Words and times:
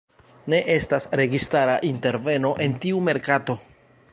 Ne 0.53 0.61
estas 0.75 1.05
registara 1.21 1.75
interveno 1.91 2.55
en 2.67 2.77
tiu 2.87 3.03
merkato. 3.11 3.59